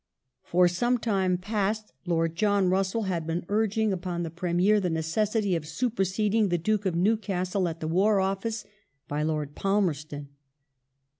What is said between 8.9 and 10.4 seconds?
by Lord Palmerston.